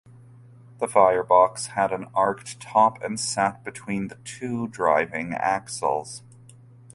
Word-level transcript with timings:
The 0.79 0.87
firebox 0.87 1.67
had 1.67 1.91
an 1.93 2.07
arced 2.15 2.59
top 2.59 2.99
and 3.03 3.19
sat 3.19 3.63
between 3.63 4.07
the 4.07 4.15
two 4.25 4.67
driving 4.69 5.35
axles. 5.35 6.23